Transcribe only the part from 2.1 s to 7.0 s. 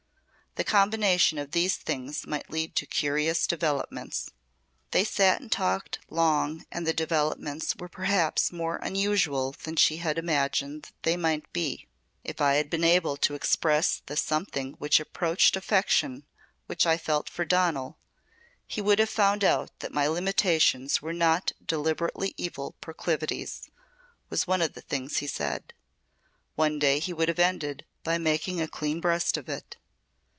might lead to curious developments. They sat and talked long and the